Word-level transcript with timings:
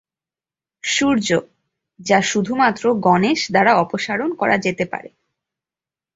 সূর্য, 0.83 1.29
যা 1.99 2.19
শুধুমাত্র 2.21 2.83
গণেশ 2.99 3.41
দ্বারা 3.51 3.71
অপসারণ 3.75 4.29
করা 4.35 4.55
যেতে 4.57 4.85
পারে। 4.85 5.09